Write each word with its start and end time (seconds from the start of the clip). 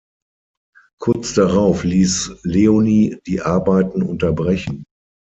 Kurz 0.99 1.35
darauf 1.35 1.83
ließ 1.83 2.39
Leoni 2.41 3.19
die 3.27 3.41
Arbeiten 3.43 4.01
unterbrechen. 4.01 4.83